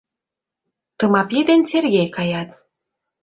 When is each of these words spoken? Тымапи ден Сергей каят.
Тымапи 0.97 1.39
ден 1.49 1.61
Сергей 1.71 2.07
каят. 2.15 2.49